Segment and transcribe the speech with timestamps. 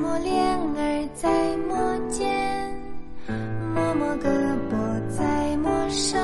[0.00, 1.28] 摸脸儿再
[1.68, 1.76] 摸
[2.08, 2.28] 肩，
[3.74, 4.28] 摸摸胳
[4.70, 4.72] 膊
[5.08, 6.18] 再摸手，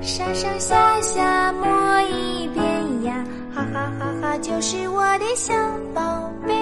[0.00, 1.66] 上上下下摸
[2.02, 2.64] 一遍
[3.04, 5.54] 呀，哈哈哈哈，就是我的小
[5.94, 6.54] 宝贝。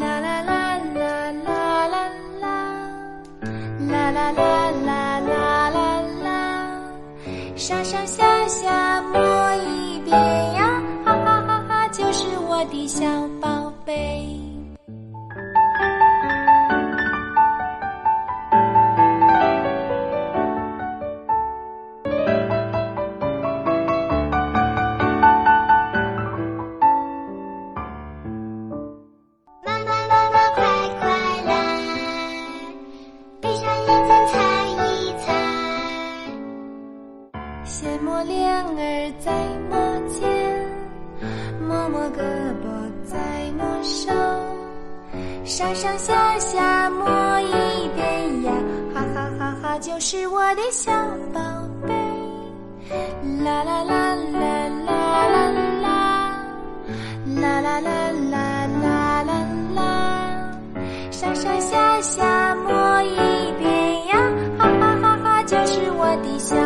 [0.00, 2.08] 啦啦啦啦啦啦
[2.40, 2.44] 啦，
[3.88, 6.28] 啦啦啦啦啦啦啦，
[7.56, 9.18] 上上下下摸
[9.66, 10.16] 一遍
[10.54, 13.04] 呀，哈哈哈哈，就是我的小
[13.40, 14.15] 宝贝。
[33.46, 34.34] 闭上眼睛猜
[34.66, 35.26] 一猜。
[37.64, 39.30] 先摸脸儿再
[39.70, 40.28] 摸肩，
[41.60, 42.18] 摸摸胳
[42.60, 42.66] 膊
[43.04, 43.14] 再
[43.56, 44.12] 摸手，
[45.44, 47.06] 上上下下摸
[47.40, 48.52] 一遍呀，
[48.92, 50.90] 哈哈哈哈，就是我的小
[51.32, 51.40] 宝
[51.86, 51.94] 贝。
[53.44, 54.42] 啦啦啦啦
[54.86, 54.92] 啦
[55.28, 55.52] 啦
[55.82, 55.86] 啦，
[57.40, 58.34] 啦啦啦啦
[58.82, 59.30] 啦啦
[59.76, 59.78] 啦，
[61.12, 62.24] 上上下下
[66.22, 66.65] 底下